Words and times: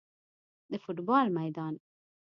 د 0.71 0.73
فوټبال 0.83 1.25
میدان 1.37 1.73